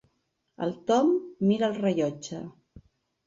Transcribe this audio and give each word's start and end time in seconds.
El 0.67 0.71
Tom 0.91 1.11
mira 1.51 1.69
el 1.73 1.77
rellotge. 1.83 2.39